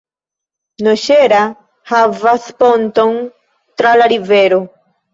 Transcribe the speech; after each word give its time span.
Noŝera 0.87 1.43
havas 1.93 2.49
ponton 2.65 3.23
tra 3.31 3.97
la 4.03 4.13
rivero. 4.19 4.65